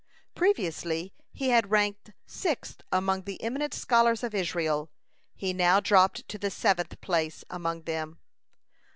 Previously 0.33 1.13
he 1.31 1.49
had 1.49 1.69
ranked 1.69 2.09
sixth 2.25 2.81
among 2.91 3.21
the 3.25 3.39
eminent 3.43 3.71
scholars 3.75 4.23
of 4.23 4.33
Israel, 4.33 4.89
he 5.35 5.53
now 5.53 5.79
dropped 5.79 6.27
to 6.27 6.39
the 6.39 6.49
seventh 6.49 6.99
place 7.01 7.43
among 7.51 7.83
them. 7.83 8.17